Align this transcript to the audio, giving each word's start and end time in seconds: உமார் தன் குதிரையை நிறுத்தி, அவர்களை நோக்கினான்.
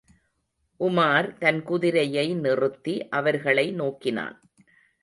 உமார் 0.79 1.37
தன் 1.37 1.61
குதிரையை 1.63 2.33
நிறுத்தி, 2.35 3.07
அவர்களை 3.09 3.71
நோக்கினான். 3.71 4.37